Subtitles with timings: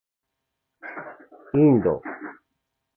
[1.53, 2.01] インド